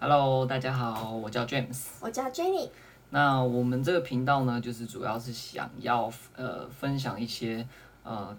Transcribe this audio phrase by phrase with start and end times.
[0.00, 1.86] Hello，大家好，我叫 James。
[2.00, 2.70] 我叫 Jenny。
[3.10, 7.66] 那我们这个频道呢，就是主要是想要呃分享一些
[8.04, 8.36] 呃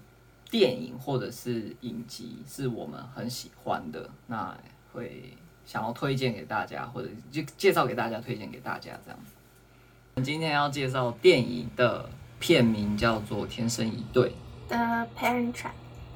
[0.49, 4.57] 电影或者是影集，是我们很喜欢的，那
[4.93, 5.33] 会
[5.65, 9.33] 想要推荐给大家，或者就介绍给大家，推荐给大家这样子。
[10.15, 14.31] 我们今天要介绍电影的片名叫做《天生一对》
[14.69, 14.77] The
[15.17, 15.71] Parent Trap，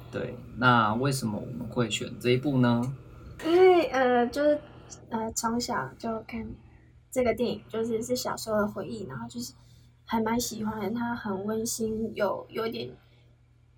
[0.09, 2.95] 对，那为什么我们会选这一部呢？
[3.45, 4.57] 因为呃，就是
[5.09, 6.45] 呃，从小就看
[7.11, 9.53] 这个电影，就是是小时候的回忆，然后就是
[10.05, 12.89] 还蛮喜欢的，它很温馨，有有点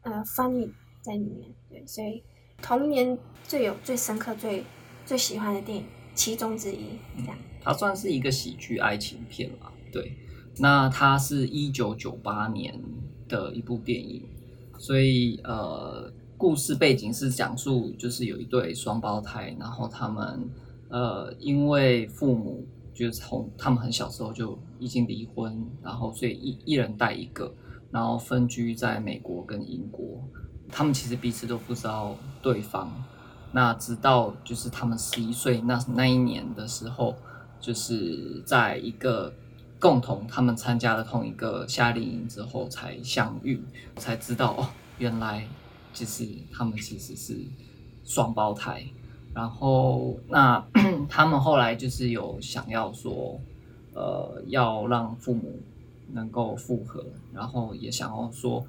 [0.02, 2.23] 呃 funny 在里面，对，所以
[2.62, 4.64] 童年最有最深刻、最
[5.06, 7.38] 最喜欢的电影其中之一，这样。
[7.62, 10.18] 它算是一个喜剧爱情片啦，对。
[10.58, 12.82] 那它是一九九八年
[13.28, 14.23] 的一部电影，
[14.78, 20.50] 所以呃，故事背景是讲述就是有一对双胞胎，然后他们
[20.95, 27.53] 呃因为父母就是从他们很小时候就已经离婚，然后所以一一人带一个，
[27.92, 30.23] 然后分居在美国跟英国，
[30.70, 32.89] 他们其实彼此都不知道对方。
[33.52, 37.14] 那直到就是他们十一岁那那一年的时候，
[37.59, 39.33] 就是在一个
[39.77, 43.61] 共同他们参加了同一个夏令营之后才相遇，
[43.98, 45.45] 才知道哦，原来
[45.94, 47.38] 就是他们其实是
[48.05, 48.86] 双胞胎。
[49.36, 50.66] 然后那
[51.09, 53.39] 他们后来就是有想要说，
[53.94, 55.59] 呃，要让父母
[56.14, 58.66] 能够复合，然后也想要说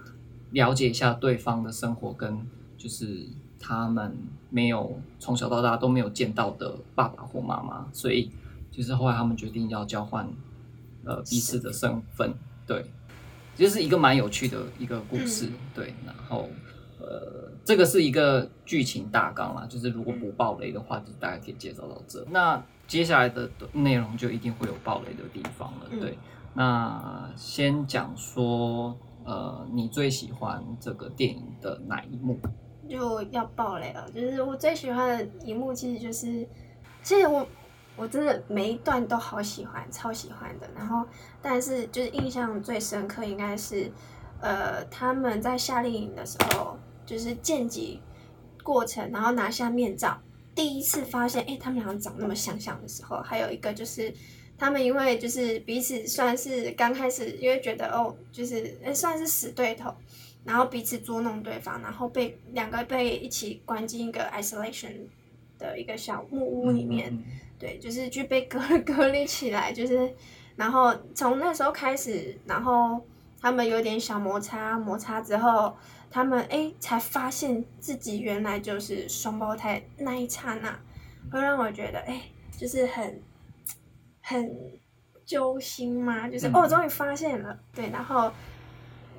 [0.51, 2.45] 了解一下对方的生活跟
[2.77, 3.27] 就是
[3.61, 4.17] 他们
[4.51, 8.31] 没有从小到大都没有见到的爸爸或妈妈，所以
[8.73, 10.29] 就是后来他们决定要交换
[11.05, 12.35] 呃彼此的身份，
[12.67, 12.85] 对，
[13.57, 16.49] 就是一个蛮有趣的一个故事，对，然后
[16.99, 22.25] 呃这个是一个剧情大纲啦，就是如果不爆雷的话，就大概可以介绍到这。
[22.31, 26.19] 那接下来的内容就一定会有爆雷的地方了，嗯对。
[26.55, 32.39] 那先讲说，呃，你最喜欢这个电影的哪一幕？
[32.89, 36.49] 就要爆雷了，就是我最喜欢的一幕，其实就是，
[37.03, 37.47] 其实我
[37.97, 40.67] 我真的每一段都好喜欢，超喜欢的。
[40.75, 41.05] 然后，
[41.43, 43.91] 但是就是印象最深刻应该是，
[44.41, 48.01] 呃，他们在夏令营的时候，就是见级
[48.63, 50.19] 过程，然后拿下面罩，
[50.55, 54.13] 第一次发现，哎，他们两个长那么相像的时候，还有一个就是。
[54.59, 59.95] 他们因为就是彼此算是刚开始，因为觉得哦，就是诶算是死对头，
[60.47, 64.95] 然后彼此捉弄对方，然后被两个被一起关进一个 isolation
[65.59, 67.23] 的一个小木屋里面，嗯
[67.59, 70.11] 对，就是去被隔隔离起来，就是
[70.57, 72.99] 然后从那时候开始，然后
[73.47, 75.77] 他们有点小摩擦，摩擦之后，
[76.11, 80.77] 他们哎才发现自己原来就是双胞胎，那一刹那
[81.31, 82.23] 会让我觉得哎，
[82.59, 83.23] 就是很
[84.21, 84.53] 很
[85.25, 86.55] 揪心嘛，就是、嗯。
[86.57, 88.33] 哦，终于发现了，对，然后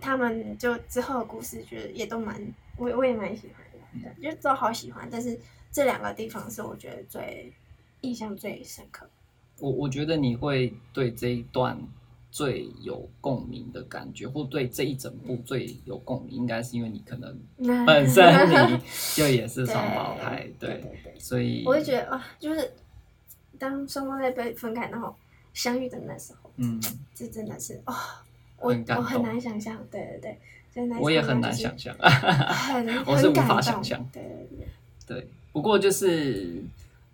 [0.01, 2.35] 他们就之后的故事，觉得也都蛮，
[2.75, 5.39] 我我也蛮喜欢的，对，就都好喜欢，但是
[5.71, 7.53] 这两个地方是我觉得最
[8.01, 9.09] 印象最深刻。
[9.61, 11.79] 我我觉得你会对这一段
[12.37, 17.35] 最有共鸣的感觉，或对这一整部最有共鸣，应该是因为你可能
[17.83, 18.79] 本身你
[19.15, 22.73] 就也是双胞胎，对对，对对，所以我会觉得啊，就是
[23.57, 25.15] 当双胞胎被分开，然后
[25.51, 26.79] 相遇的那时候，嗯，
[27.15, 27.95] 这真的是哦、
[28.59, 30.39] 我很我很动难想象，对对对，
[30.71, 34.07] 所以那一我也很难想象，很 我是无法想象。
[34.13, 34.67] 对对
[35.07, 36.61] 对，对，不过就是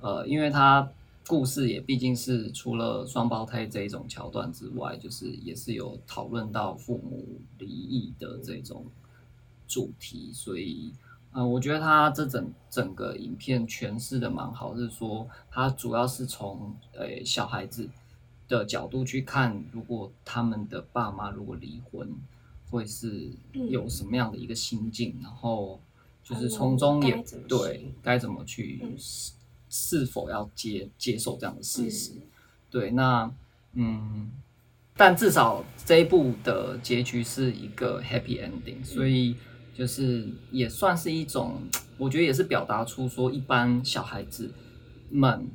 [0.01, 0.85] 呃，因为它
[1.25, 8.85] 故事也毕竟是除了双胞胎这一种桥段之外，就是也是有讨论到父母离异的这种
[9.67, 10.94] 主题，所以
[11.31, 17.90] 呃，我觉得他这整整个影片诠释的蛮好，是说他主要是从呃小孩子
[18.47, 22.13] 的角度去看，如果他们的爸妈如果离婚，
[22.69, 23.69] 会是嗯。
[23.69, 25.79] 有什么样的一个心境，然后
[26.23, 28.94] 就是从中也对该怎么去嗯
[29.73, 32.11] 是是否要接接受这样的事实。
[32.16, 32.22] 嗯
[32.70, 33.31] 对，那
[33.73, 34.31] 嗯，
[34.97, 39.35] 但至少这一部的结局是一个 happy ending，所以
[39.75, 41.61] 就是也算是一种，
[41.99, 44.52] 我觉得也是表达出说，一般小孩子
[45.11, 45.47] 们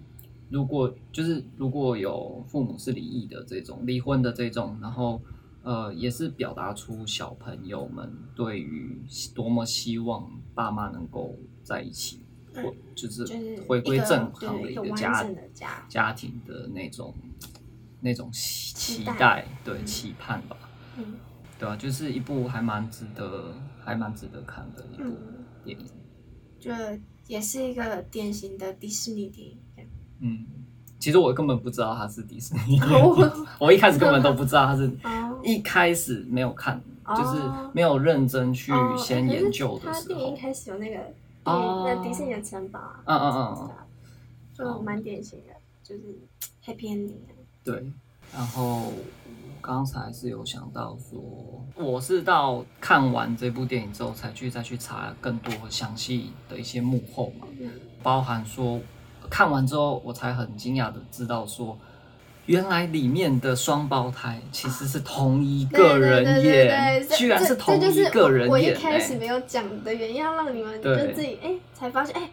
[0.49, 5.21] 如果就是如果有父母是离异的这种离婚的这种，然后
[5.65, 8.97] 呃，也是表达出小朋友们对于
[9.35, 12.28] 多么希望爸妈能够在一起，嗯
[12.63, 13.27] 或就是
[13.67, 15.25] 回归正常的一个家
[15.55, 17.15] 家，家庭的那种
[18.01, 19.87] 那种期期待对嗯。
[19.87, 20.57] 期盼吧，
[20.97, 21.15] 嗯。
[21.59, 23.53] 对啊，就是一部还蛮值得
[23.85, 25.87] 还蛮值得看的一部嗯，电影，
[26.61, 26.71] 就
[27.27, 29.59] 也是一个典型的迪士尼电影，
[30.21, 30.47] 嗯，
[31.01, 37.43] 其其实我根本不知道它是迪士尼， 哦我一开始根本都不知道它是， 哦，一开始没有看，哦就是
[37.75, 41.05] 没有认真去哦先研究的他时候，电影一开始有那个哦
[41.85, 43.71] 那迪士尼的城堡啊，嗯嗯嗯
[44.55, 46.19] 就蛮典型的，就是
[46.65, 47.15] happy ending。
[47.65, 47.93] 对，
[48.35, 48.93] 然后
[49.61, 57.71] 刚才是有想到说，我是到看完这部电影之后才去再去查更多详细的一些幕后嘛，嗯，
[58.03, 58.81] 包含说
[59.31, 61.79] 看完之后我才很惊讶的知道说。
[62.49, 68.55] 原来里面的双胞胎其实是同一个人对对对演，居然是同一个人我。
[68.55, 69.19] 我一、开始欸。
[69.19, 72.31] 没有讲的原因，要让你们就对自己哎、才发现哎、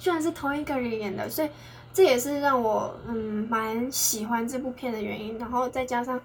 [0.00, 1.50] 居然是同一个人演的，所以
[1.92, 5.38] 这也是让我嗯蛮喜欢这部片的原因。
[5.38, 6.18] 然后再加上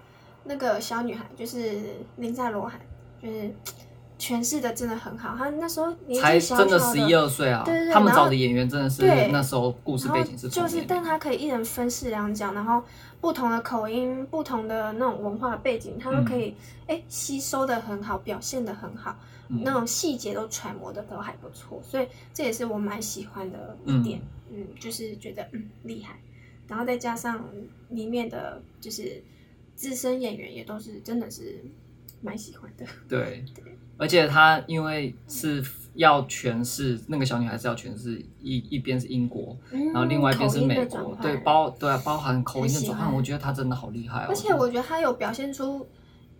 [0.44, 1.80] 那个小女孩，就是
[2.16, 2.80] 林赛罗韩，
[3.22, 3.54] 就是
[4.18, 5.36] 诠释的真的很好。
[5.36, 7.84] 他那时候年才纪小真的十一二岁啊对对！
[7.84, 12.82] 对然后他们找的演员真的是对那时候故事然后背景是就是，但他可以一人分饰两角，然后
[13.20, 16.54] 不同的口音、不同的那种文化背景，他都可以
[16.86, 19.18] 哎、吸收的很好，表现的很好，
[19.48, 24.20] 嗯那种细节都揣摩的都还不错，所以这也是我蛮喜欢的一点，
[24.50, 26.20] 嗯就是觉得嗯厉害，
[26.68, 27.44] 然后再加上
[27.88, 29.22] 里面的就是
[29.74, 31.64] 资深演员也都是真的是
[32.20, 33.44] 蛮喜欢的， 对，
[33.96, 35.62] 而且他因为是
[35.94, 44.26] 要诠释那个小女孩是要诠释一一边是英国，然后另外一边是美国，对包对啊包含口音的转换，很喜欢我觉得他真的好厉害哦。
[44.28, 45.86] 而且我觉得他有表现出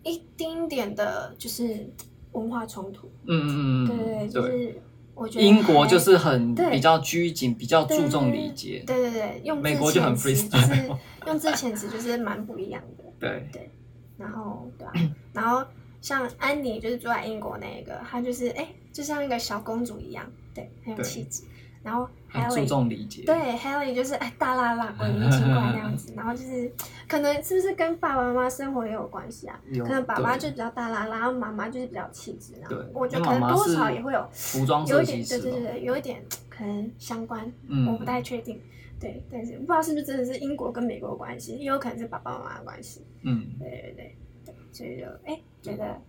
[0.03, 1.88] 一丁点的就是
[2.32, 3.11] 文化冲突。
[3.27, 4.82] 嗯嗯嗯对对就是
[5.15, 10.91] 我觉得英国还就是很对比较拘谨，比较注重礼节，对对对，用字美国就很词 freestyle 就是
[11.27, 13.05] 用字遣词就是蛮不一样的。
[13.20, 13.70] 对对
[14.17, 14.93] 然后对啊，
[15.33, 15.67] 然后
[16.01, 21.43] 像安妮就是住在英国那个，她就是哎，就像一个小公主一样，对，很有气质。
[21.85, 23.23] 然后很注 Haley 重礼节。
[23.25, 26.73] 对 Haley 就是哎大辣辣鬼灵精怪那样子，然后就是
[27.07, 29.61] 可能是不是跟爸爸妈妈生活也有关系啊？
[29.79, 38.61] 可能爸爸就比较大辣辣，然后妈妈就是比较气质，然后我觉得可能多少也会有服装有一点对对对对，有一点可能相关，嗯我不太确定。
[39.01, 43.05] 对，但是不知道是不是真的是英国跟美国的关系，也有可能是爸爸妈妈的关系。
[43.23, 44.17] 嗯对对对
[44.47, 46.01] 对，所以就哎觉得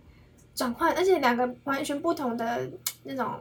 [0.54, 2.70] 转换，而且两个完全不同的
[3.02, 3.34] 那种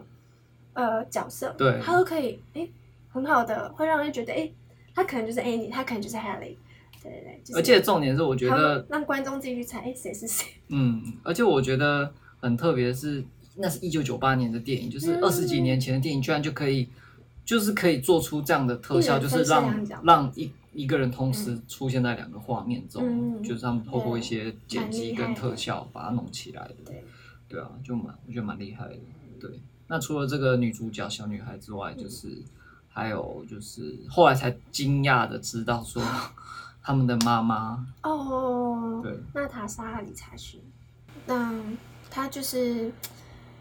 [0.76, 2.66] 呃角色，对他都可以哎
[3.10, 4.50] 很好的会让人觉得哎，
[4.94, 6.56] 他可能就是 Annie，他可能就是 Haley。
[7.02, 10.48] 对对对，就是而且重点是，我觉得让观众自己去猜，哎谁是谁。
[10.70, 13.24] 嗯，而且我觉得很特别的是，
[13.58, 16.90] 那是一九九八年的电影，就是嗯二十几年前的电影，居然就可以，
[17.46, 26.76] 就是可以做出这样的特效，就是让让一一个人同时出现在两个画面中，嗯就是他们透过一些剪辑跟特效把它弄起来的。
[26.84, 27.04] 对，
[27.48, 28.96] 对啊，就蛮我觉得蛮厉害的。
[29.40, 29.52] 对，
[29.88, 32.42] 那除了这个女主角小女孩之外，嗯就是
[32.90, 36.02] 还有就是后来才惊讶的知道说
[36.82, 40.62] 他们的妈妈，哦，对，娜塔莎理查逊，
[41.26, 41.54] 那
[42.10, 42.92] 她就是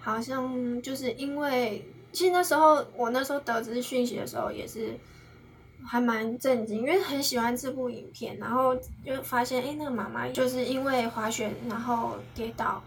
[0.00, 4.98] 好像就是因为，其实那时候我那时候得知讯息的时候也是
[5.84, 8.74] 还蛮震惊，因为很喜欢这部影片，然后
[9.04, 12.82] 就发现哎，诶那个妈妈就是因为滑雪然后跌倒。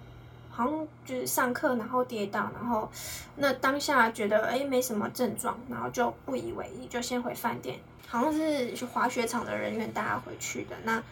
[0.57, 2.89] 好像就是上课，然后跌倒，然后
[3.36, 7.80] 那当下觉得哎没什么症状，然后就不以为意，就先回饭店。
[8.07, 10.76] 好像是去滑雪场的人员带他回去的。
[10.83, 11.04] 那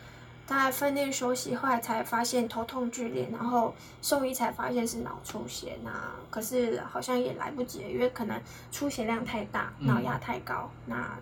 [0.48, 5.78] 他在饭店休息，后来才发现头痛剧烈，然后兽医才发现是脑出血。
[5.84, 5.92] 那
[6.32, 11.16] 可是好像也来不及，因为可能出血量太大，嗯脑压太高，那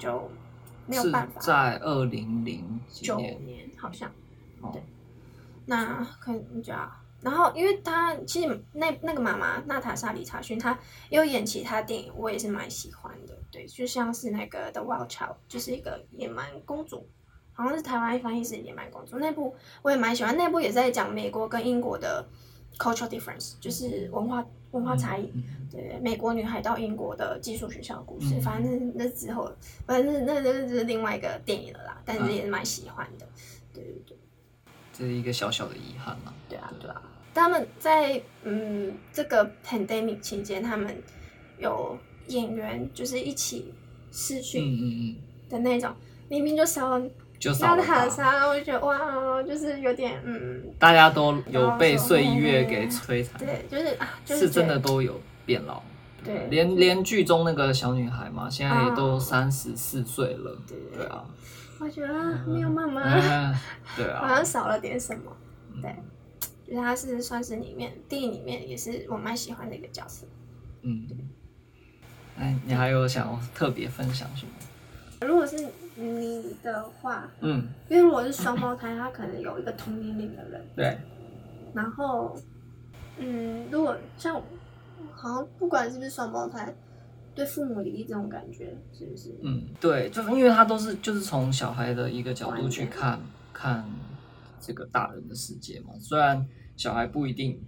[0.00, 0.28] 就
[0.86, 1.40] 没有办法。
[1.40, 4.10] 在二零零几九年，年好像。
[4.62, 4.82] 哦对
[5.66, 10.78] 那可能就要，然后因为他其实那那个妈妈娜塔莎理查逊，她
[11.10, 13.36] 也有演其他电影，我也是蛮喜欢的。
[13.50, 17.08] 对，就像是那个《The Wild Child》，就是一个野蛮公主，
[17.52, 20.36] 好像是台湾翻译是野蛮公主那部，我也蛮喜欢。
[20.36, 22.24] 那部也在讲美国跟英国的
[22.78, 25.32] cultural difference，就是文化文化差异。
[25.34, 29.52] 嗯对，美国女孩到英国的寄宿学校的故事，嗯反正那那之后，
[29.86, 33.26] 反正那那那是另外一个电影了啦，但是也是蛮喜欢的。
[33.72, 34.16] 对对对。
[34.98, 36.34] 这是一个小小的遗憾嘛。
[36.48, 36.90] 对啊，对。
[36.90, 37.00] 啊，
[37.32, 40.96] 他们在嗯这个 pandemic 期间，他们
[41.58, 43.72] 有演员就是一起
[44.10, 45.16] 视嗯嗯嗯，
[45.48, 45.94] 的那种，
[46.28, 47.06] 明明就少了
[47.38, 55.80] 就少了娜塔他，莎，我就觉得哇，就是有点嗯，大家都有被岁月给摧残，对，就是啊，就是是真的都有变老。
[56.24, 59.20] 对，连连剧中那个小女孩嘛，现在也都啊。
[59.20, 60.58] 三十四岁了。
[60.66, 60.76] 对。
[60.96, 61.24] 对啊，
[61.80, 63.54] 我觉得啊没有妈妈，嗯
[63.96, 65.36] 对好啊像，少了点什么，
[65.74, 65.82] 嗯。
[65.82, 65.94] 对，
[66.66, 70.26] 就是他是算是里面电影里面也是我蛮喜欢的一个角色。
[70.82, 71.06] 嗯。
[72.36, 74.52] 哎，你还有想要特别分享什么？
[75.26, 75.56] 如果是
[75.96, 80.96] 你的话，嗯，因为如果是双胞胎，他可能有一个同年龄的人，对，
[81.74, 82.36] 然后，
[83.16, 84.40] 嗯，如果像
[85.12, 86.72] 好像不管是不是双胞胎，
[87.38, 89.32] 对父母离异这种感觉，是不是？
[89.44, 93.20] 嗯，对，就是因为他都是就是从小孩的一个角度去看
[93.52, 93.88] 看
[94.60, 95.94] 这个大人的世界嘛。
[96.00, 96.44] 虽然
[96.76, 97.62] 小孩不一定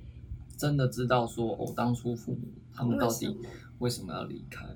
[0.58, 3.48] 真的知道说哦，当初父母他们到底为什么
[3.78, 4.66] 为什么要离开，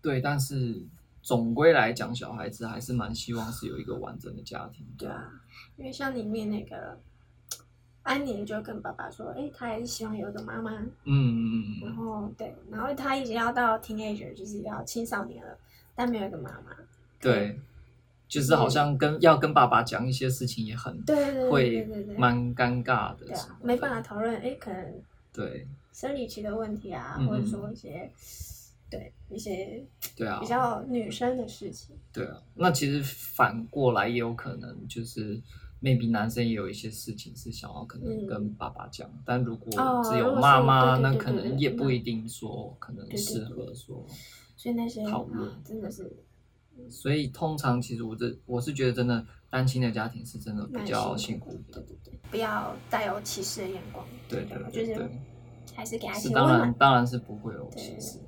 [0.00, 0.86] 对，但是
[1.20, 4.86] 总归来讲，小孩子还是蛮希望是有一个完整的家庭。
[4.96, 5.32] 对啊，
[5.76, 6.96] 因为像里面那个
[8.02, 15.56] 安妮就跟爸爸说，哎、她还是希望有一个妈妈，嗯嗯嗯然嗯，后对，然后他已经要到 teenager，就是要青少年了，
[15.94, 16.76] 但没有一个妈妈。
[17.20, 17.58] 对，
[18.26, 24.94] 就是好像跟要跟爸爸讲一些事情也很对对对蛮尴尬的对啊，没办法讨论，哎，可能
[25.32, 25.66] 对。
[25.92, 28.10] 生理期的问题啊，嗯或者说一些
[28.88, 29.84] 对一些
[30.16, 31.94] 对啊比，较女生的事情。
[32.12, 35.38] 对啊，那其实反过来也有可能，就是
[35.82, 38.26] maybe 男生也有一些事情是想要可能嗯。
[38.26, 43.48] 跟爸爸讲，但如果哦只有妈妈，那可能也不一定说可能适对。
[43.48, 44.04] 合说。
[44.56, 45.48] 所以那些讨论。
[45.48, 46.24] 啊真的是。
[46.88, 54.96] 所以通常其实我这我是觉得真的单亲的家庭是真的比蛮较辛辛苦的，对对对，不要带有歧视的眼光，对对吧就是对。
[54.96, 55.10] 对，
[55.74, 58.18] 还是给他当然当然是不会有歧视，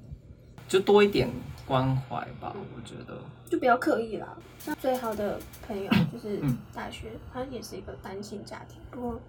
[0.68, 1.30] 就多一点
[1.66, 3.18] 关怀吧，我觉得。
[3.48, 4.36] 就不要刻意啦。
[4.58, 9.20] 像最好的朋友就是嗯大学，他也是一个单亲家庭，不过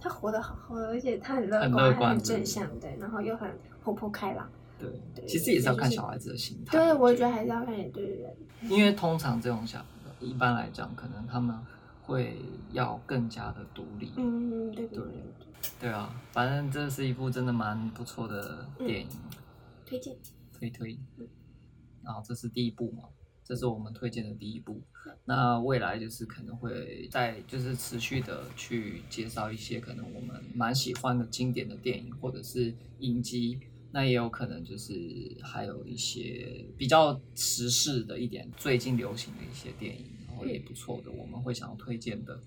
[0.00, 3.50] 他活得好好的，而且他很乐很观，很正向，对，然后又很
[3.82, 4.48] 活泼开朗。
[4.78, 6.78] 对，对其实也是要看小孩子的心态。
[6.78, 8.34] 对，我觉觉得还是要看你对人。
[8.62, 9.84] 因为通常这种小，
[10.20, 11.54] 一般来讲，可能他们
[12.02, 12.40] 会
[12.72, 14.12] 要更加的独立。
[14.16, 15.12] 嗯，对对对对
[15.60, 19.08] 对，对啊，反正这是一部真的蛮不错的电影，
[19.84, 20.16] 推荐。
[20.58, 20.98] 推推。
[22.04, 23.04] 然后这是第一部嘛，
[23.44, 24.80] 这是我们推荐的第一部。
[25.24, 33.58] 那未来就是可能会再就是持续的去介绍一些可能我们蛮喜欢的经典的电影或者是影集。
[33.92, 34.94] 那也有可能就是
[35.42, 42.40] 还有一些比较时事的一点，最近流行的一些电影，然后也不错的，我们会想要推荐的，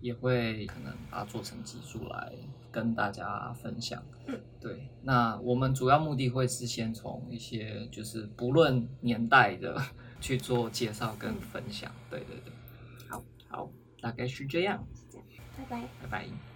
[0.00, 2.32] 也会可能把它做成集数来
[2.76, 4.02] 跟大家分享。
[4.26, 4.86] 嗯，对。
[5.02, 9.80] 那我们主要目的会是先从一些就是不论年代的
[10.20, 11.90] 去做介绍跟分享。
[12.10, 12.52] 对对对。
[13.08, 13.70] 好，好，
[14.02, 14.86] 大概是这样。
[15.56, 15.80] 拜拜。
[16.02, 16.55] 拜拜。